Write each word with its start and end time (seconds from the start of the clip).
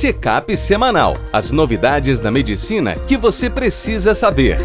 Check-up 0.00 0.56
semanal. 0.56 1.16
As 1.32 1.50
novidades 1.50 2.20
da 2.20 2.30
medicina 2.30 2.94
que 3.08 3.16
você 3.16 3.50
precisa 3.50 4.14
saber. 4.14 4.56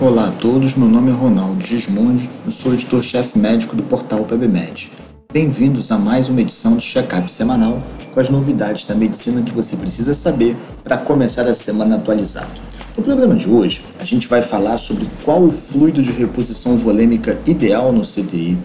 Olá 0.00 0.28
a 0.28 0.30
todos, 0.40 0.74
meu 0.76 0.88
nome 0.88 1.10
é 1.10 1.12
Ronaldo 1.12 1.62
Gismondi, 1.62 2.30
eu 2.42 2.50
sou 2.50 2.72
editor-chefe 2.72 3.38
médico 3.38 3.76
do 3.76 3.82
portal 3.82 4.24
PebMed. 4.24 4.92
Bem-vindos 5.30 5.92
a 5.92 5.98
mais 5.98 6.30
uma 6.30 6.40
edição 6.40 6.76
do 6.76 6.80
Check-up 6.80 7.30
semanal 7.30 7.82
com 8.14 8.18
as 8.18 8.30
novidades 8.30 8.84
da 8.84 8.94
medicina 8.94 9.42
que 9.42 9.52
você 9.52 9.76
precisa 9.76 10.14
saber 10.14 10.56
para 10.82 10.96
começar 10.96 11.42
a 11.42 11.52
semana 11.52 11.96
atualizado. 11.96 12.48
No 12.96 13.02
programa 13.02 13.34
de 13.34 13.50
hoje, 13.50 13.84
a 14.00 14.04
gente 14.06 14.26
vai 14.26 14.40
falar 14.40 14.78
sobre 14.78 15.06
qual 15.22 15.42
o 15.42 15.52
fluido 15.52 16.02
de 16.02 16.12
reposição 16.12 16.78
volêmica 16.78 17.38
ideal 17.44 17.92
no 17.92 18.02
CTI, 18.02 18.56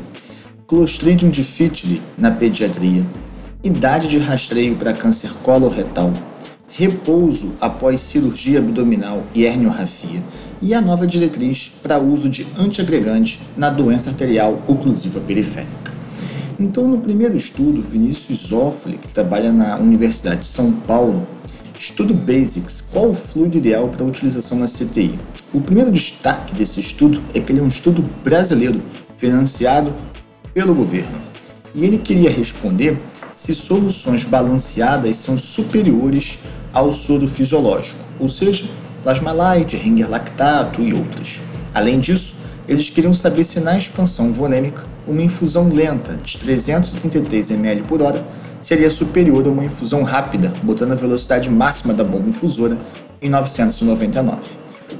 Clostridium 0.70 1.32
difficile 1.32 2.00
na 2.16 2.30
pediatria, 2.30 3.04
idade 3.64 4.08
de 4.08 4.20
rastreio 4.20 4.76
para 4.76 4.94
câncer 4.94 5.32
coloretal, 5.42 6.14
repouso 6.72 7.54
após 7.60 8.02
cirurgia 8.02 8.60
abdominal 8.60 9.24
e 9.34 9.46
herniorrafia 9.46 10.22
e 10.62 10.76
a 10.76 10.80
nova 10.80 11.08
diretriz 11.08 11.74
para 11.82 11.98
uso 11.98 12.30
de 12.30 12.46
antiagregante 12.56 13.42
na 13.58 13.72
doença 13.72 14.12
arterial 14.12 14.62
oclusiva 14.68 15.20
periférica. 15.20 15.92
Então, 16.60 16.88
no 16.88 17.00
primeiro 17.00 17.36
estudo, 17.36 17.82
Vinícius 17.82 18.50
Zoffoli, 18.50 19.00
que 19.00 19.12
trabalha 19.12 19.52
na 19.52 19.76
Universidade 19.78 20.42
de 20.42 20.48
São 20.48 20.72
Paulo, 20.72 21.28
Estudo 21.80 22.14
Basics: 22.14 22.80
Qual 22.80 23.10
o 23.10 23.16
fluido 23.16 23.58
ideal 23.58 23.88
para 23.88 24.06
utilização 24.06 24.60
na 24.60 24.68
CTI? 24.68 25.18
O 25.52 25.62
primeiro 25.62 25.92
destaque 25.92 26.54
desse 26.54 26.80
estudo 26.80 27.20
é 27.34 27.40
que 27.40 27.52
ele 27.52 27.60
é 27.60 27.64
um 27.64 27.70
estudo 27.70 28.06
brasileiro, 28.24 28.80
financiado 29.18 29.92
pelo 30.54 30.74
governo. 30.74 31.20
E 31.74 31.86
ele 31.86 31.98
queria 31.98 32.30
responder 32.30 32.98
se 33.34 33.54
soluções 33.56 34.24
balanceadas 34.24 35.16
são 35.16 35.38
superiores 35.38 36.40
ao 36.74 36.92
soro 36.92 37.28
fisiológico, 37.28 38.00
ou 38.20 38.28
seja, 38.28 38.66
plasma 39.04 39.32
light, 39.32 39.76
ringer 39.78 40.10
lactato 40.10 40.82
e 40.82 40.94
outras. 40.94 41.40
Além 41.74 42.00
disso, 42.00 42.36
eles 42.68 42.90
queriam 42.90 43.14
saber 43.14 43.44
se 43.44 43.60
na 43.60 43.78
expansão 43.78 44.32
volêmica 44.32 44.84
uma 45.08 45.22
infusão 45.22 45.70
lenta 45.70 46.16
de 46.18 46.38
333 46.38 47.52
ml 47.52 47.82
por 47.84 48.02
hora 48.02 48.24
seria 48.62 48.90
superior 48.90 49.46
a 49.46 49.50
uma 49.50 49.64
infusão 49.64 50.04
rápida, 50.04 50.54
botando 50.62 50.92
a 50.92 50.96
velocidade 50.96 51.50
máxima 51.50 51.94
da 51.94 52.04
bomba 52.04 52.30
infusora 52.30 52.78
em 53.22 53.30
999. 53.30 54.42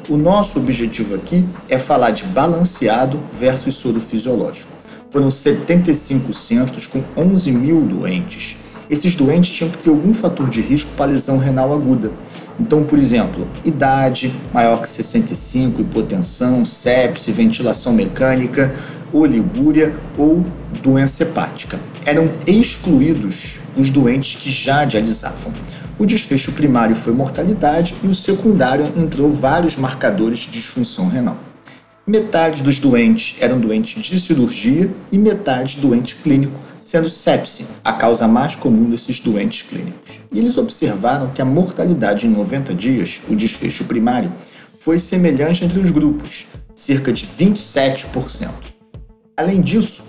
O 0.08 0.18
nosso 0.18 0.60
objetivo 0.60 1.16
aqui 1.16 1.46
é 1.68 1.78
falar 1.78 2.12
de 2.12 2.24
balanceado 2.26 3.20
versus 3.38 3.76
soro 3.76 4.00
fisiológico. 4.00 4.69
Foram 5.12 5.32
75 5.32 6.32
centros 6.34 6.86
com 6.86 7.04
11 7.18 7.52
mil 7.52 7.82
doentes. 7.82 8.58
Esses 8.88 9.16
doentes 9.16 9.50
tinham 9.50 9.72
que 9.72 9.80
ter 9.80 9.90
algum 9.90 10.14
fator 10.14 10.48
de 10.48 10.62
risco 10.62 10.92
para 10.96 11.12
lesão 11.12 11.40
renal 11.40 11.74
aguda. 11.74 12.12
Então, 12.60 12.84
por 12.84 13.00
exemplo, 13.00 13.48
idade 13.66 14.32
maior 14.54 14.82
que 14.82 14.90
65, 14.90 15.82
hipotensão, 15.82 16.64
sepse, 16.64 17.32
ventilação 17.32 17.92
mecânica, 17.92 18.76
oligúria 19.12 19.96
ou 20.16 20.46
doença 20.84 21.24
hepática. 21.24 21.80
Eram 22.06 22.30
excluídos 22.46 23.60
os 23.76 23.90
doentes 23.90 24.36
que 24.36 24.52
já 24.52 24.86
dialisavam. 24.86 25.52
O 25.98 26.06
desfecho 26.06 26.52
primário 26.52 26.96
foi 26.96 27.14
mortalidade 27.14 27.96
e 28.04 28.08
o 28.08 28.14
secundário 28.14 28.86
entrou 28.96 29.34
vários 29.34 29.76
marcadores 29.76 30.40
de 30.40 30.52
disfunção 30.52 31.08
renal. 31.08 31.49
Metade 32.10 32.64
dos 32.64 32.80
doentes 32.80 33.36
eram 33.40 33.60
doentes 33.60 34.04
de 34.04 34.20
cirurgia 34.20 34.90
e 35.12 35.18
metade 35.20 35.78
doente 35.78 36.16
clínico, 36.16 36.60
sendo 36.84 37.08
sepse 37.08 37.68
a 37.84 37.94
causa 37.94 38.28
mais 38.28 38.56
comum 38.56 38.90
desses 38.90 39.20
doentes 39.20 39.62
clínicos. 39.62 40.20
E 40.32 40.40
eles 40.40 40.58
observaram 40.58 41.30
que 41.30 41.40
a 41.40 41.46
mortalidade 41.46 42.26
em 42.26 42.32
90 42.32 42.74
dias, 42.74 43.22
o 43.30 43.36
desfecho 43.36 43.84
primário, 43.84 44.32
foi 44.80 44.98
semelhante 44.98 45.64
entre 45.64 45.78
os 45.78 45.92
grupos, 45.92 46.48
cerca 46.74 47.14
de 47.14 47.28
27%. 47.28 48.50
Além 49.38 49.62
disso, 49.62 50.04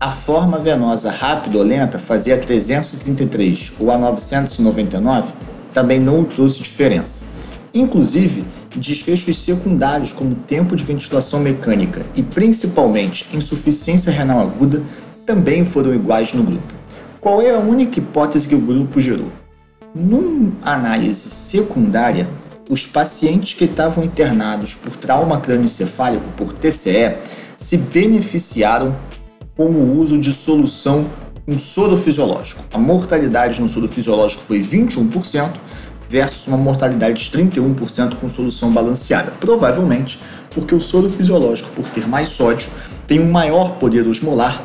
a 0.00 0.10
forma 0.10 0.58
venosa 0.58 1.10
rápida 1.10 1.58
ou 1.58 1.64
lenta 1.64 1.98
fazia 1.98 2.38
333 2.38 3.74
ou 3.78 3.90
a 3.90 3.98
999 3.98 5.34
também 5.74 6.00
não 6.00 6.24
trouxe 6.24 6.62
diferença. 6.62 7.26
Inclusive, 7.74 8.42
desfechos 8.78 9.38
secundários 9.38 10.12
como 10.12 10.34
tempo 10.34 10.76
de 10.76 10.84
ventilação 10.84 11.40
mecânica 11.40 12.04
e 12.14 12.22
principalmente 12.22 13.26
insuficiência 13.32 14.12
renal 14.12 14.40
aguda 14.40 14.82
também 15.24 15.64
foram 15.64 15.94
iguais 15.94 16.32
no 16.32 16.42
grupo. 16.42 16.74
Qual 17.20 17.42
é 17.42 17.50
a 17.50 17.58
única 17.58 17.98
hipótese 17.98 18.46
que 18.46 18.54
o 18.54 18.60
grupo 18.60 19.00
gerou? 19.00 19.32
Numa 19.94 20.52
análise 20.62 21.28
secundária, 21.30 22.28
os 22.68 22.86
pacientes 22.86 23.54
que 23.54 23.64
estavam 23.64 24.04
internados 24.04 24.74
por 24.74 24.94
trauma 24.94 25.40
crânioencefálico 25.40 26.24
por 26.36 26.52
TCE 26.52 27.16
se 27.56 27.78
beneficiaram 27.78 28.94
com 29.56 29.66
o 29.66 29.98
uso 29.98 30.18
de 30.18 30.32
solução 30.32 31.06
com 31.46 31.56
soro 31.56 31.96
fisiológico. 31.96 32.62
A 32.72 32.78
mortalidade 32.78 33.60
no 33.60 33.68
soro 33.68 33.88
fisiológico 33.88 34.42
foi 34.42 34.60
21% 34.60 35.50
versus 36.08 36.46
uma 36.46 36.56
mortalidade 36.56 37.24
de 37.24 37.38
31% 37.38 38.16
com 38.16 38.28
solução 38.28 38.72
balanceada. 38.72 39.32
Provavelmente 39.40 40.18
porque 40.54 40.74
o 40.74 40.80
soro 40.80 41.10
fisiológico, 41.10 41.68
por 41.72 41.84
ter 41.90 42.08
mais 42.08 42.30
sódio, 42.30 42.68
tem 43.06 43.20
um 43.20 43.30
maior 43.30 43.76
poder 43.78 44.06
osmolar, 44.06 44.64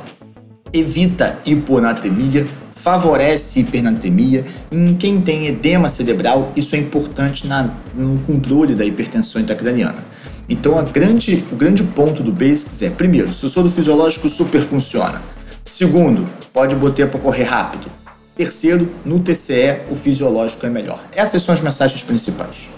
evita 0.71 1.37
hiponatremia, 1.45 2.47
favorece 2.73 3.59
hipernatremia. 3.59 4.45
Em 4.71 4.95
quem 4.95 5.21
tem 5.21 5.47
edema 5.47 5.89
cerebral, 5.89 6.51
isso 6.55 6.75
é 6.75 6.79
importante 6.79 7.45
na, 7.45 7.69
no 7.93 8.19
controle 8.19 8.73
da 8.73 8.85
hipertensão 8.85 9.41
intracraniana. 9.41 10.03
Então, 10.49 10.83
grande, 10.91 11.43
o 11.51 11.55
grande 11.55 11.83
ponto 11.83 12.23
do 12.23 12.31
Basics 12.31 12.81
é, 12.81 12.89
primeiro, 12.89 13.31
se 13.31 13.45
o 13.45 13.49
soro 13.49 13.69
fisiológico 13.69 14.29
super 14.29 14.61
funciona. 14.61 15.21
Segundo, 15.63 16.27
pode 16.51 16.75
botar 16.75 17.07
para 17.07 17.19
correr 17.19 17.43
rápido. 17.43 17.87
Terceiro, 18.35 18.89
no 19.05 19.19
TCE, 19.19 19.81
o 19.91 19.95
fisiológico 19.95 20.65
é 20.65 20.69
melhor. 20.69 21.03
Essas 21.13 21.41
são 21.41 21.53
as 21.53 21.61
mensagens 21.61 22.03
principais. 22.03 22.69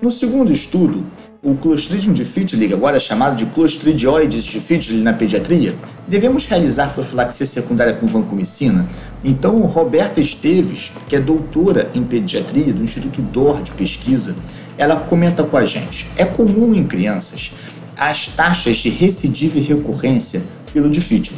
No 0.00 0.10
segundo 0.10 0.52
estudo, 0.52 1.04
o 1.42 1.54
Clostridium 1.54 2.12
difficile, 2.12 2.72
agora 2.72 2.98
chamado 2.98 3.36
de 3.36 3.46
Clostridioides 3.46 4.44
difficile 4.44 5.02
na 5.02 5.12
pediatria, 5.12 5.74
devemos 6.08 6.46
realizar 6.46 6.94
profilaxia 6.94 7.44
secundária 7.44 7.92
com 7.92 8.06
vancomicina. 8.06 8.86
Então, 9.22 9.60
Roberta 9.62 10.20
Esteves, 10.20 10.92
que 11.08 11.16
é 11.16 11.20
doutora 11.20 11.90
em 11.94 12.02
pediatria 12.04 12.72
do 12.72 12.82
Instituto 12.82 13.20
DOR 13.20 13.62
de 13.62 13.72
Pesquisa, 13.72 14.34
ela 14.78 14.96
comenta 14.96 15.44
com 15.44 15.56
a 15.56 15.64
gente: 15.64 16.06
é 16.16 16.24
comum 16.24 16.74
em 16.74 16.84
crianças 16.84 17.52
as 17.98 18.26
taxas 18.28 18.76
de 18.76 18.88
recidiva 18.88 19.58
e 19.58 19.62
recorrência 19.62 20.42
pelo 20.72 20.88
difícil. 20.88 21.34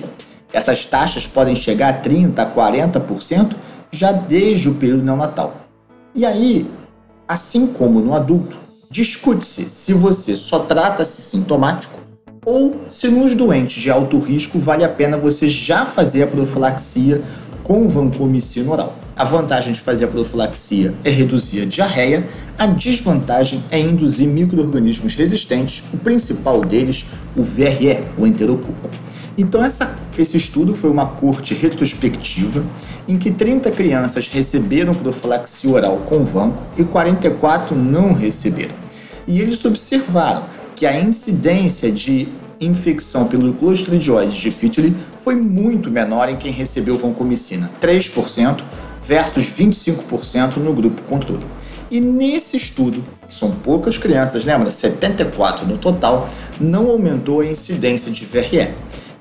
Essas 0.53 0.85
taxas 0.85 1.27
podem 1.27 1.55
chegar 1.55 1.89
a 1.89 2.03
30% 2.03 2.39
a 2.39 2.47
40% 2.47 3.57
já 3.95 4.13
desde 4.13 4.69
o 4.69 4.75
período 4.75 5.05
neonatal. 5.05 5.57
E 6.15 6.25
aí, 6.25 6.67
assim 7.27 7.67
como 7.67 8.01
no 8.01 8.15
adulto, 8.15 8.57
discute-se 8.91 9.71
se 9.71 9.93
você 9.93 10.37
só 10.37 10.61
trata-se 10.61 11.23
sintomático 11.23 11.99
ou 12.45 12.77
se 12.89 13.09
nos 13.09 13.35
doentes 13.35 13.83
de 13.83 13.91
alto 13.91 14.19
risco 14.19 14.59
vale 14.59 14.85
a 14.85 14.89
pena 14.89 15.17
você 15.17 15.49
já 15.49 15.87
fazer 15.87 16.23
a 16.23 16.27
profilaxia 16.27 17.23
com 17.63 17.89
vancomicina 17.89 18.71
oral. 18.71 18.95
A 19.17 19.25
vantagem 19.25 19.73
de 19.73 19.81
fazer 19.81 20.05
a 20.05 20.09
profilaxia 20.09 20.95
é 21.05 21.11
reduzir 21.11 21.63
a 21.63 21.65
diarreia 21.65 22.29
a 22.57 22.67
desvantagem 22.67 23.65
é 23.69 23.81
induzir 23.81 24.29
micro-organismos 24.29 25.17
resistentes, 25.17 25.83
o 25.93 25.99
principal 25.99 26.61
deles, 26.65 27.05
o 27.37 27.43
VRE, 27.43 28.05
o 28.17 28.27
enterococo. 28.27 28.91
Então, 29.37 29.65
essa, 29.65 29.99
esse 30.23 30.37
estudo 30.37 30.75
foi 30.75 30.91
uma 30.91 31.07
corte 31.07 31.55
retrospectiva 31.55 32.65
em 33.09 33.19
que 33.19 33.31
30 33.31 33.71
crianças 33.71 34.29
receberam 34.29 34.95
profilaxia 34.95 35.71
oral 35.71 35.99
com 36.07 36.25
vanco 36.25 36.63
e 36.77 36.85
44 36.85 37.77
não 37.77 38.13
receberam. 38.13 38.75
E 39.27 39.41
eles 39.41 39.65
observaram 39.65 40.45
que 40.77 40.87
a 40.87 41.01
incidência 41.01 41.91
de 41.91 42.29
infecção 42.61 43.27
pelo 43.27 43.53
Clostridium 43.55 44.29
difficile 44.29 44.95
foi 45.23 45.35
muito 45.35 45.91
menor 45.91 46.29
em 46.29 46.37
quem 46.37 46.53
recebeu 46.53 46.97
vancomicina, 46.99 47.71
3% 47.81 48.63
versus 49.03 49.45
25% 49.45 50.57
no 50.57 50.73
grupo 50.73 51.03
controle. 51.03 51.45
E 51.91 52.01
nesse 52.01 52.57
estudo, 52.57 53.05
que 53.29 53.35
são 53.35 53.51
poucas 53.51 53.99
crianças, 53.99 54.45
lembra? 54.45 54.71
74 54.71 55.67
no 55.67 55.79
total, 55.79 56.29
não 56.59 56.91
aumentou 56.91 57.41
a 57.41 57.47
incidência 57.47 58.11
de 58.11 58.25
VRE. 58.25 58.71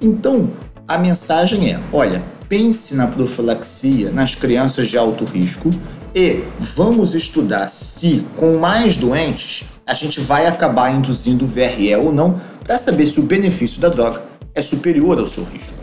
Então, 0.02 0.50
a 0.88 0.98
mensagem 0.98 1.72
é: 1.72 1.80
olha, 1.92 2.22
pense 2.50 2.96
na 2.96 3.08
profilaxia 3.08 4.12
nas 4.12 4.36
crianças 4.36 4.88
de 4.88 4.98
alto 4.98 5.24
risco 5.24 5.70
e 6.16 6.44
vamos 6.60 7.16
estudar 7.16 7.68
se, 7.70 8.26
com 8.38 8.58
mais 8.58 8.98
doentes, 8.98 9.66
a 9.86 9.94
gente 9.94 10.20
vai 10.20 10.46
acabar 10.46 10.94
induzindo 10.94 11.48
VRE 11.48 11.96
ou 11.96 12.14
não, 12.14 12.40
para 12.64 12.78
saber 12.78 13.06
se 13.06 13.20
o 13.20 13.24
benefício 13.24 13.82
da 13.82 13.90
droga 13.90 14.22
é 14.54 14.62
superior 14.62 15.20
ao 15.20 15.28
seu 15.28 15.44
risco. 15.44 15.74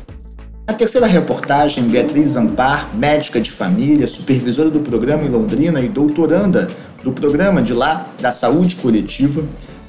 Na 0.67 0.75
terceira 0.75 1.07
reportagem, 1.07 1.83
Beatriz 1.85 2.29
Zampar, 2.29 2.95
médica 2.95 3.41
de 3.41 3.51
família, 3.51 4.07
supervisora 4.07 4.71
do 4.71 4.79
programa 4.81 5.25
em 5.25 5.29
Londrina 5.29 5.81
e 5.81 5.89
doutoranda 5.89 6.69
do 7.03 7.11
programa 7.11 7.61
de 7.61 7.75
lá 7.75 8.07
da 8.21 8.31
saúde 8.31 8.77
coletiva, 8.77 9.43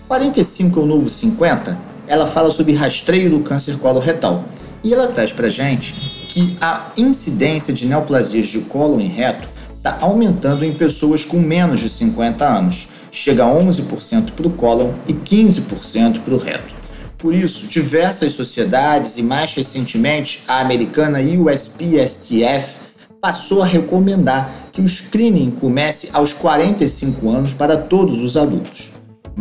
45 0.07 0.79
é 0.79 0.83
o 0.83 0.85
novo 0.87 1.09
50, 1.09 1.77
ela 2.07 2.25
fala 2.25 2.49
sobre 2.49 2.73
rastreio 2.73 3.29
do 3.29 3.41
câncer 3.41 3.77
coloretal. 3.77 4.43
E 4.83 4.93
ela 4.93 5.07
traz 5.07 5.31
pra 5.31 5.49
gente 5.49 5.93
que 6.27 6.57
a 6.59 6.91
incidência 6.97 7.73
de 7.73 7.85
neoplasias 7.85 8.47
de 8.47 8.61
colo 8.61 8.99
em 8.99 9.07
reto 9.07 9.47
está 9.77 9.97
aumentando 10.01 10.65
em 10.65 10.73
pessoas 10.73 11.23
com 11.23 11.37
menos 11.37 11.79
de 11.79 11.89
50 11.89 12.45
anos. 12.45 12.87
Chega 13.11 13.43
a 13.43 13.47
11% 13.47 14.31
para 14.31 14.47
o 14.47 14.51
cólon 14.51 14.93
e 15.07 15.13
15% 15.13 16.19
para 16.19 16.33
o 16.33 16.37
reto. 16.37 16.73
Por 17.17 17.35
isso, 17.35 17.67
diversas 17.67 18.31
sociedades 18.31 19.17
e 19.17 19.21
mais 19.21 19.53
recentemente 19.53 20.43
a 20.47 20.59
americana 20.59 21.19
USPSTF 21.19 22.79
passou 23.21 23.61
a 23.61 23.65
recomendar 23.65 24.51
que 24.71 24.81
o 24.81 24.87
screening 24.87 25.51
comece 25.51 26.09
aos 26.13 26.33
45 26.33 27.29
anos 27.29 27.53
para 27.53 27.77
todos 27.77 28.19
os 28.19 28.35
adultos. 28.35 28.90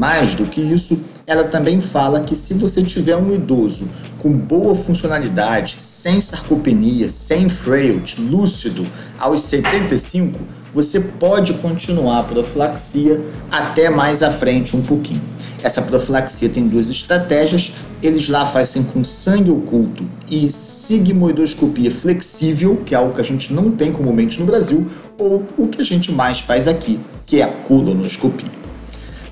Mais 0.01 0.35
do 0.35 0.47
que 0.47 0.63
isso, 0.63 0.99
ela 1.27 1.45
também 1.45 1.79
fala 1.79 2.23
que 2.23 2.35
se 2.35 2.55
você 2.55 2.83
tiver 2.83 3.17
um 3.17 3.35
idoso 3.35 3.87
com 4.19 4.33
boa 4.33 4.75
funcionalidade, 4.75 5.77
sem 5.83 6.23
sarcopenia, 6.23 7.11
sem 7.11 7.51
frailty, 7.51 8.19
lúcido, 8.19 8.87
aos 9.19 9.43
75, 9.43 10.41
você 10.73 11.01
pode 11.01 11.53
continuar 11.53 12.21
a 12.21 12.23
profilaxia 12.23 13.21
até 13.51 13.91
mais 13.91 14.23
à 14.23 14.31
frente 14.31 14.75
um 14.75 14.81
pouquinho. 14.81 15.21
Essa 15.63 15.83
profilaxia 15.83 16.49
tem 16.49 16.67
duas 16.67 16.89
estratégias. 16.89 17.75
Eles 18.03 18.27
lá 18.31 18.47
fazem 18.47 18.83
com 18.83 19.05
sangue 19.05 19.51
oculto 19.51 20.07
e 20.31 20.51
sigmoidoscopia 20.51 21.91
flexível, 21.91 22.83
que 22.87 22.95
é 22.95 22.97
algo 22.97 23.13
que 23.13 23.21
a 23.21 23.25
gente 23.25 23.53
não 23.53 23.71
tem 23.71 23.93
comumente 23.93 24.41
no 24.41 24.47
Brasil, 24.47 24.87
ou 25.19 25.45
o 25.59 25.69
que 25.69 25.83
a 25.83 25.85
gente 25.85 26.11
mais 26.11 26.41
faz 26.41 26.67
aqui, 26.67 26.99
que 27.27 27.43
é 27.43 27.45
a 27.45 27.49
colonoscopia. 27.49 28.60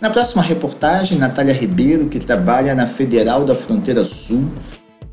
Na 0.00 0.10
próxima 0.10 0.40
reportagem, 0.40 1.18
Natália 1.18 1.52
Ribeiro, 1.52 2.06
que 2.06 2.20
trabalha 2.20 2.72
na 2.72 2.86
Federal 2.86 3.44
da 3.44 3.52
Fronteira 3.52 4.04
Sul, 4.04 4.48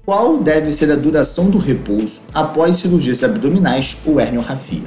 qual 0.05 0.37
deve 0.37 0.71
ser 0.71 0.91
a 0.91 0.95
duração 0.95 1.49
do 1.49 1.57
repouso 1.57 2.21
após 2.31 2.77
cirurgias 2.77 3.23
abdominais 3.23 3.97
ou 4.05 4.21
herniorrafia. 4.21 4.83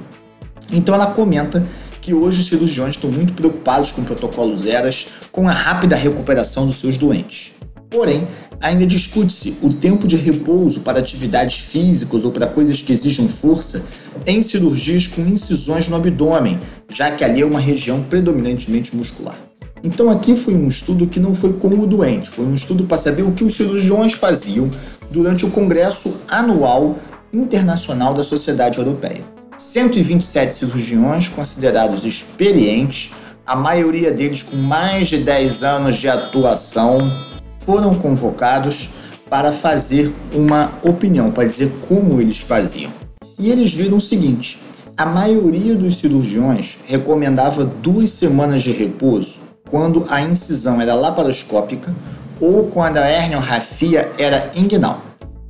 Então 0.71 0.95
ela 0.95 1.07
comenta 1.07 1.67
que 2.01 2.15
hoje 2.15 2.43
os 2.43 2.47
cirurgiões 2.47 2.95
estão 2.95 3.11
muito 3.11 3.33
preocupados 3.33 3.91
com 3.91 4.05
protocolos 4.05 4.67
eras, 4.67 5.09
com 5.33 5.49
a 5.49 5.53
rápida 5.53 5.97
recuperação 5.97 6.65
dos 6.65 6.77
seus 6.77 6.97
doentes. 6.97 7.55
Porém, 7.91 8.29
ainda 8.61 8.87
discute-se 8.87 9.59
o 9.63 9.73
tempo 9.73 10.07
de 10.07 10.15
repouso 10.15 10.81
para 10.83 11.01
atividades 11.01 11.59
físicas 11.59 12.25
ou 12.25 12.31
para 12.31 12.47
coisas 12.47 12.81
que 12.81 12.93
exijam 12.93 13.27
força 13.27 13.85
em 14.25 14.43
cirurgias 14.43 15.09
com 15.09 15.23
incisões 15.23 15.89
no 15.89 15.97
abdômen, 15.97 16.61
já 16.89 17.11
que 17.11 17.25
ali 17.25 17.41
é 17.41 17.47
uma 17.47 17.59
região 17.59 18.05
predominantemente 18.05 18.95
muscular. 18.95 19.48
Então 19.83 20.11
aqui 20.11 20.37
foi 20.37 20.55
um 20.55 20.69
estudo 20.69 21.07
que 21.07 21.21
não 21.21 21.35
foi 21.35 21.53
com 21.53 21.69
o 21.69 21.87
doente, 21.87 22.29
foi 22.29 22.45
um 22.45 22.55
estudo 22.55 22.85
para 22.85 22.99
saber 22.99 23.23
o 23.23 23.33
que 23.33 23.45
os 23.45 23.55
cirurgiões 23.55 24.13
faziam 24.13 24.71
durante 25.11 25.47
o 25.47 25.51
Congresso 25.51 26.21
Anual 26.29 26.97
Internacional 27.33 28.13
da 28.13 28.25
Sociedade 28.25 28.79
Europeia. 28.79 29.23
127 29.57 30.55
cirurgiões 30.55 31.29
considerados 31.29 32.05
experientes, 32.05 33.13
a 33.47 33.57
maioria 33.57 34.13
deles 34.13 34.43
com 34.43 34.57
mais 34.57 35.09
de 35.09 35.19
10 35.19 35.65
anos 35.65 35.97
de 35.97 36.09
atuação, 36.09 37.11
foram 37.59 37.95
convocados 37.95 38.91
para 39.29 39.53
fazer 39.53 40.13
uma 40.33 40.73
opinião, 40.83 41.31
para 41.31 41.47
dizer 41.47 41.71
como 41.87 42.21
eles 42.21 42.39
faziam. 42.39 42.91
E 43.39 43.51
eles 43.51 43.73
viram 43.73 43.99
o 43.99 44.01
seguinte: 44.01 44.59
a 44.97 45.05
maioria 45.05 45.75
dos 45.75 45.99
cirurgiões 45.99 46.79
recomendava 46.87 47.65
duas 47.65 48.11
semanas 48.11 48.63
de 48.63 48.73
repouso 48.73 49.48
quando 49.71 50.07
a 50.09 50.21
incisão 50.21 50.81
era 50.81 50.95
laparoscópica 50.95 51.95
ou 52.41 52.69
quando 52.69 52.99
a 52.99 53.11
herniorrafia 53.11 54.11
era 54.19 54.51
inguinal, 54.55 55.03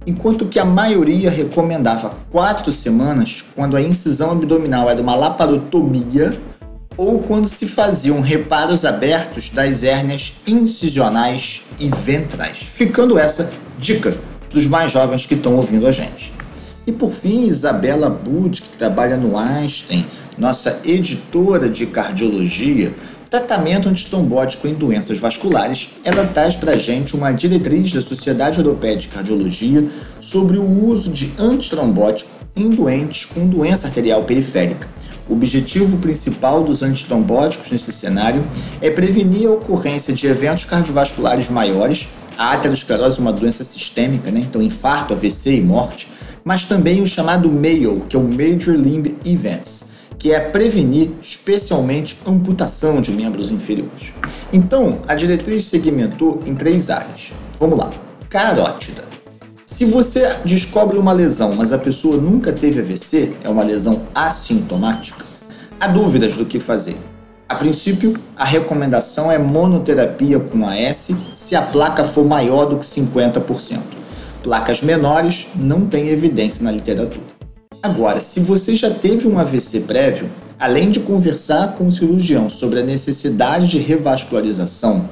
enquanto 0.06 0.46
que 0.46 0.58
a 0.58 0.64
maioria 0.64 1.30
recomendava 1.30 2.14
quatro 2.30 2.72
semanas 2.72 3.44
quando 3.54 3.76
a 3.76 3.82
incisão 3.82 4.32
abdominal 4.32 4.88
era 4.88 5.00
uma 5.00 5.14
laparotomia 5.14 6.38
ou 6.96 7.20
quando 7.20 7.46
se 7.46 7.66
faziam 7.66 8.20
reparos 8.20 8.84
abertos 8.84 9.50
das 9.50 9.84
hérnias 9.84 10.32
incisionais 10.46 11.62
e 11.78 11.88
ventrais. 11.88 12.58
Ficando 12.58 13.18
essa 13.18 13.50
dica 13.78 14.16
para 14.50 14.58
os 14.58 14.66
mais 14.66 14.90
jovens 14.90 15.24
que 15.24 15.34
estão 15.34 15.54
ouvindo 15.54 15.86
a 15.86 15.92
gente. 15.92 16.32
E 16.86 16.90
por 16.90 17.12
fim, 17.12 17.46
Isabela 17.46 18.08
Bud, 18.08 18.62
que 18.62 18.76
trabalha 18.76 19.16
no 19.16 19.38
Einstein, 19.38 20.04
nossa 20.36 20.80
editora 20.84 21.68
de 21.68 21.86
cardiologia, 21.86 22.92
tratamento 23.30 23.88
antitrombótico 23.88 24.66
em 24.66 24.74
doenças 24.74 25.18
vasculares, 25.18 25.90
ela 26.02 26.24
traz 26.24 26.56
para 26.56 26.78
gente 26.78 27.14
uma 27.14 27.32
diretriz 27.32 27.92
da 27.92 28.00
Sociedade 28.00 28.58
Europeia 28.58 28.96
de 28.96 29.08
Cardiologia 29.08 29.86
sobre 30.20 30.56
o 30.56 30.86
uso 30.86 31.10
de 31.10 31.32
antitrombótico 31.38 32.30
em 32.56 32.70
doentes 32.70 33.26
com 33.26 33.46
doença 33.46 33.86
arterial 33.86 34.24
periférica. 34.24 34.88
O 35.28 35.34
objetivo 35.34 35.98
principal 35.98 36.64
dos 36.64 36.82
antitrombóticos 36.82 37.70
nesse 37.70 37.92
cenário 37.92 38.42
é 38.80 38.90
prevenir 38.90 39.46
a 39.46 39.52
ocorrência 39.52 40.14
de 40.14 40.26
eventos 40.26 40.64
cardiovasculares 40.64 41.50
maiores, 41.50 42.08
a 42.36 42.52
aterosclerose 42.52 43.18
é 43.18 43.20
uma 43.20 43.32
doença 43.32 43.62
sistêmica, 43.62 44.30
né? 44.30 44.40
então 44.40 44.62
infarto, 44.62 45.12
AVC 45.12 45.56
e 45.56 45.60
morte, 45.60 46.08
mas 46.42 46.64
também 46.64 47.02
o 47.02 47.06
chamado 47.06 47.50
MAO, 47.50 48.00
que 48.08 48.16
é 48.16 48.18
o 48.18 48.22
Major 48.22 48.74
Limb 48.74 49.14
Events, 49.24 49.97
que 50.18 50.32
é 50.32 50.40
prevenir 50.40 51.10
especialmente 51.22 52.18
amputação 52.26 53.00
de 53.00 53.12
membros 53.12 53.50
inferiores. 53.50 54.12
Então, 54.52 54.98
a 55.06 55.14
diretriz 55.14 55.66
segmentou 55.66 56.42
em 56.44 56.54
três 56.54 56.90
áreas. 56.90 57.32
Vamos 57.58 57.78
lá. 57.78 57.90
Carótida. 58.28 59.04
Se 59.64 59.84
você 59.84 60.28
descobre 60.44 60.98
uma 60.98 61.12
lesão, 61.12 61.54
mas 61.54 61.72
a 61.72 61.78
pessoa 61.78 62.16
nunca 62.16 62.52
teve 62.52 62.80
AVC, 62.80 63.34
é 63.44 63.48
uma 63.48 63.62
lesão 63.62 64.02
assintomática, 64.14 65.24
há 65.78 65.86
dúvidas 65.86 66.34
do 66.34 66.46
que 66.46 66.58
fazer. 66.58 66.96
A 67.48 67.54
princípio, 67.54 68.18
a 68.36 68.44
recomendação 68.44 69.30
é 69.30 69.38
monoterapia 69.38 70.40
com 70.40 70.66
AS 70.66 71.10
se 71.34 71.54
a 71.54 71.62
placa 71.62 72.04
for 72.04 72.24
maior 72.24 72.66
do 72.66 72.78
que 72.78 72.84
50%. 72.84 73.78
Placas 74.42 74.82
menores 74.82 75.48
não 75.54 75.86
têm 75.86 76.08
evidência 76.08 76.62
na 76.64 76.70
literatura. 76.70 77.37
Agora, 77.80 78.20
se 78.20 78.40
você 78.40 78.74
já 78.74 78.90
teve 78.90 79.28
um 79.28 79.38
AVC 79.38 79.82
prévio, 79.82 80.28
além 80.58 80.90
de 80.90 80.98
conversar 80.98 81.74
com 81.74 81.86
o 81.86 81.92
cirurgião 81.92 82.50
sobre 82.50 82.80
a 82.80 82.82
necessidade 82.82 83.68
de 83.68 83.78
revascularização, 83.78 85.08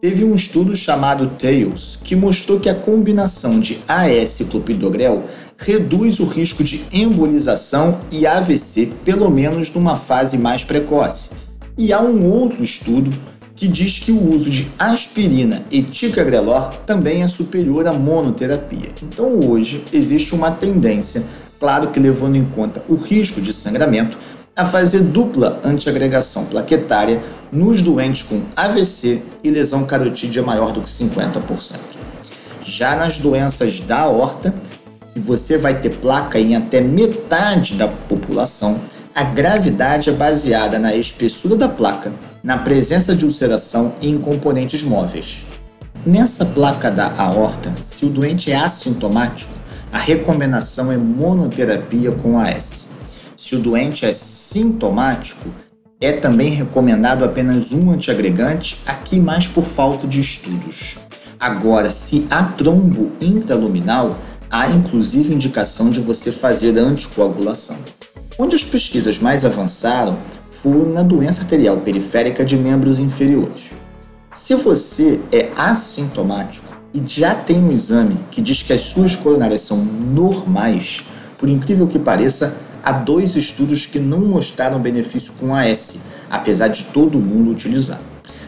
teve 0.00 0.24
um 0.24 0.34
estudo 0.34 0.76
chamado 0.76 1.28
TAILS 1.38 1.96
que 2.02 2.16
mostrou 2.16 2.58
que 2.58 2.68
a 2.68 2.74
combinação 2.74 3.60
de 3.60 3.78
AS 3.86 4.40
e 4.40 4.46
clopidogrel 4.46 5.24
reduz 5.56 6.18
o 6.18 6.24
risco 6.24 6.64
de 6.64 6.84
embolização 6.92 8.00
e 8.10 8.26
AVC, 8.26 8.92
pelo 9.04 9.30
menos 9.30 9.72
numa 9.72 9.94
fase 9.94 10.36
mais 10.36 10.64
precoce. 10.64 11.30
E 11.76 11.92
há 11.92 12.00
um 12.00 12.28
outro 12.28 12.64
estudo 12.64 13.16
que 13.54 13.68
diz 13.68 14.00
que 14.00 14.10
o 14.10 14.34
uso 14.34 14.50
de 14.50 14.68
aspirina 14.76 15.62
e 15.70 15.82
ticagrelor 15.82 16.74
também 16.84 17.22
é 17.22 17.28
superior 17.28 17.86
à 17.86 17.92
monoterapia. 17.92 18.90
Então 19.02 19.38
hoje 19.38 19.84
existe 19.92 20.34
uma 20.34 20.50
tendência 20.50 21.24
claro 21.58 21.88
que 21.88 22.00
levando 22.00 22.36
em 22.36 22.44
conta 22.44 22.82
o 22.88 22.94
risco 22.94 23.40
de 23.40 23.52
sangramento, 23.52 24.18
a 24.56 24.64
fazer 24.64 25.00
dupla 25.00 25.60
antiagregação 25.64 26.44
plaquetária 26.44 27.22
nos 27.52 27.80
doentes 27.80 28.24
com 28.24 28.42
AVC 28.56 29.22
e 29.44 29.50
lesão 29.50 29.84
carotídea 29.84 30.42
maior 30.42 30.72
do 30.72 30.80
que 30.80 30.88
50%. 30.88 31.76
Já 32.64 32.96
nas 32.96 33.18
doenças 33.18 33.78
da 33.80 34.00
aorta, 34.00 34.52
você 35.14 35.56
vai 35.56 35.78
ter 35.80 35.90
placa 35.90 36.38
em 36.38 36.56
até 36.56 36.80
metade 36.80 37.74
da 37.74 37.88
população, 37.88 38.80
a 39.14 39.24
gravidade 39.24 40.10
é 40.10 40.12
baseada 40.12 40.78
na 40.78 40.94
espessura 40.94 41.56
da 41.56 41.68
placa, 41.68 42.12
na 42.42 42.58
presença 42.58 43.14
de 43.14 43.24
ulceração 43.24 43.94
e 44.00 44.08
em 44.08 44.18
componentes 44.18 44.82
móveis. 44.82 45.44
Nessa 46.06 46.44
placa 46.44 46.90
da 46.90 47.12
aorta, 47.16 47.72
se 47.82 48.06
o 48.06 48.10
doente 48.10 48.50
é 48.50 48.56
assintomático, 48.56 49.52
a 49.92 49.98
recomendação 49.98 50.92
é 50.92 50.96
monoterapia 50.96 52.12
com 52.12 52.38
AS. 52.38 52.86
Se 53.36 53.56
o 53.56 53.60
doente 53.60 54.04
é 54.04 54.12
sintomático, 54.12 55.48
é 56.00 56.12
também 56.12 56.50
recomendado 56.50 57.24
apenas 57.24 57.72
um 57.72 57.90
antiagregante, 57.90 58.80
aqui 58.86 59.18
mais 59.18 59.46
por 59.46 59.64
falta 59.64 60.06
de 60.06 60.20
estudos. 60.20 60.96
Agora, 61.40 61.90
se 61.90 62.26
há 62.30 62.42
trombo 62.42 63.12
intraluminal, 63.20 64.18
há 64.50 64.68
inclusive 64.68 65.34
indicação 65.34 65.90
de 65.90 66.00
você 66.00 66.30
fazer 66.30 66.76
anticoagulação. 66.78 67.76
Onde 68.38 68.54
as 68.54 68.64
pesquisas 68.64 69.18
mais 69.18 69.44
avançaram 69.44 70.16
foram 70.50 70.92
na 70.92 71.02
doença 71.02 71.42
arterial 71.42 71.78
periférica 71.78 72.44
de 72.44 72.56
membros 72.56 72.98
inferiores. 72.98 73.70
Se 74.32 74.54
você 74.54 75.20
é 75.32 75.48
assintomático, 75.56 76.77
e 76.92 77.02
já 77.06 77.34
tem 77.34 77.58
um 77.58 77.70
exame 77.70 78.18
que 78.30 78.40
diz 78.40 78.62
que 78.62 78.72
as 78.72 78.80
suas 78.82 79.14
coronárias 79.14 79.62
são 79.62 79.78
normais, 79.78 81.04
por 81.36 81.48
incrível 81.48 81.86
que 81.86 81.98
pareça, 81.98 82.56
há 82.82 82.92
dois 82.92 83.36
estudos 83.36 83.86
que 83.86 83.98
não 83.98 84.20
mostraram 84.20 84.80
benefício 84.80 85.32
com 85.38 85.54
AS, 85.54 85.98
apesar 86.30 86.68
de 86.68 86.84
todo 86.84 87.18
mundo 87.18 87.50
utilizar. 87.50 88.00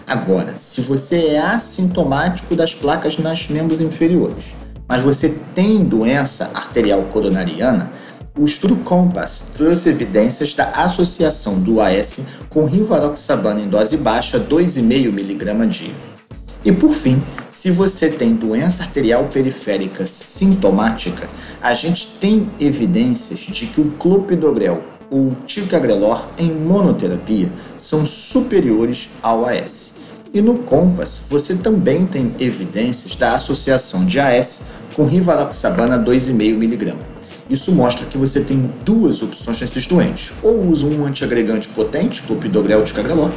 Agora, 0.07 0.55
se 0.57 0.81
você 0.81 1.27
é 1.27 1.39
assintomático 1.39 2.57
das 2.57 2.75
placas 2.75 3.19
nas 3.19 3.49
membros 3.49 3.81
inferiores, 3.81 4.47
mas 4.89 5.03
você 5.03 5.37
tem 5.55 5.85
doença 5.85 6.51
arterial 6.55 7.03
coronariana, 7.13 7.93
o 8.37 8.45
estudo 8.45 8.75
COMPASS 8.77 9.45
trouxe 9.55 9.89
evidências 9.89 10.55
da 10.55 10.71
associação 10.71 11.61
do 11.61 11.81
AS 11.81 12.21
com 12.49 12.65
rivaroxabana 12.65 13.61
em 13.61 13.69
dose 13.69 13.97
baixa 13.99 14.41
2,5 14.41 15.09
mg 15.09 15.67
dia. 15.69 16.10
E 16.63 16.71
por 16.71 16.93
fim, 16.93 17.23
se 17.51 17.71
você 17.71 18.11
tem 18.11 18.35
doença 18.35 18.83
arterial 18.83 19.25
periférica 19.33 20.05
sintomática, 20.05 21.29
a 21.63 21.73
gente 21.73 22.09
tem 22.21 22.51
evidências 22.61 23.41
de 23.41 23.67
que 23.67 23.81
o 23.81 23.91
clopidogrel 23.93 24.83
ou 25.11 25.35
ticagrelor 25.47 26.27
em 26.39 26.53
monoterapia 26.53 27.51
são 27.79 28.05
superiores 28.05 29.09
ao 29.23 29.47
AS. 29.47 29.95
E 30.33 30.41
no 30.43 30.59
COMPASS, 30.59 31.23
você 31.29 31.57
também 31.57 32.07
tem 32.07 32.35
evidências 32.39 33.17
da 33.17 33.35
associação 33.35 34.05
de 34.05 34.21
AS 34.21 34.61
com 34.95 35.07
rivaroxabana 35.07 35.99
2,5mg. 35.99 36.95
Isso 37.49 37.73
mostra 37.73 38.07
que 38.07 38.17
você 38.17 38.43
tem 38.43 38.71
duas 38.85 39.23
opções 39.23 39.61
nesses 39.61 39.87
doentes. 39.89 40.33
Ou 40.41 40.69
usa 40.69 40.87
um 40.87 41.05
antiagregante 41.05 41.69
potente, 41.69 42.23
clopidogrel 42.23 42.85
de 42.85 42.93
cagrelor, 42.93 43.31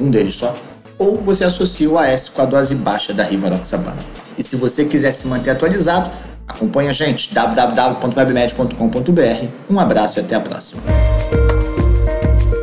um 0.00 0.10
deles 0.10 0.34
só, 0.34 0.56
ou 0.98 1.20
você 1.20 1.44
associa 1.44 1.90
o 1.90 1.98
AS 1.98 2.28
com 2.28 2.42
a 2.42 2.44
dose 2.44 2.74
baixa 2.74 3.12
da 3.12 3.24
rivaroxabana. 3.24 3.98
E 4.38 4.42
se 4.42 4.56
você 4.56 4.84
quiser 4.84 5.12
se 5.12 5.26
manter 5.26 5.50
atualizado, 5.50 6.10
acompanhe 6.46 6.88
a 6.88 6.92
gente 6.92 7.34
www.webmed.com.br. 7.34 9.48
Um 9.70 9.80
abraço 9.80 10.18
e 10.18 10.22
até 10.22 10.36
a 10.36 10.40
próxima. 10.40 10.82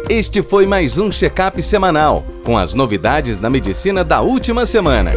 Este 0.10 0.42
foi 0.42 0.66
mais 0.66 0.98
um 0.98 1.12
check-up 1.12 1.62
semanal 1.62 2.26
com 2.44 2.58
as 2.58 2.74
novidades 2.74 3.38
da 3.38 3.50
medicina 3.50 4.04
da 4.04 4.20
última 4.20 4.66
semana. 4.66 5.12